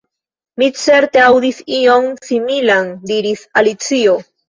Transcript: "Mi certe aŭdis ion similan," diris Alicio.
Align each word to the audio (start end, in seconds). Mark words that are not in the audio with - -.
"Mi 0.61 0.69
certe 0.83 1.21
aŭdis 1.27 1.61
ion 1.81 2.09
similan," 2.33 2.93
diris 3.15 3.49
Alicio. 3.65 4.23